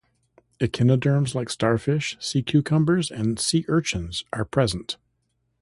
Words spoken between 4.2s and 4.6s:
are